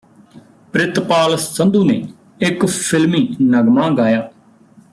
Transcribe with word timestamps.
ਪ੍ਰਿਤਪਾਲ 0.73 1.35
ਸੰਧੂ 1.37 1.83
ਨੇ 1.83 2.01
ਇਕ 2.41 2.65
ਫਿਲਮੀ 2.65 3.27
ਨਗ਼ਮਾ 3.41 3.89
ਗਾਇਆ 3.89 4.29